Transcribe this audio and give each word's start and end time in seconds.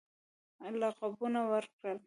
لقبونه 0.81 1.39
ورکړل. 1.51 1.97